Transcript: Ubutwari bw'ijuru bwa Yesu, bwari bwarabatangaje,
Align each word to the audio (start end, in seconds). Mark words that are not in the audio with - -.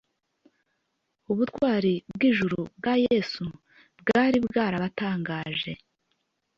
Ubutwari 1.31 1.93
bw'ijuru 2.13 2.59
bwa 2.77 2.93
Yesu, 3.07 3.43
bwari 3.99 4.37
bwarabatangaje, 4.45 5.71